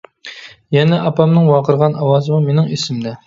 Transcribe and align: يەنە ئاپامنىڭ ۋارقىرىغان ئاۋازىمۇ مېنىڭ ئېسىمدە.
يەنە 0.77 0.99
ئاپامنىڭ 1.09 1.45
ۋارقىرىغان 1.51 1.97
ئاۋازىمۇ 1.99 2.43
مېنىڭ 2.49 2.73
ئېسىمدە. 2.77 3.15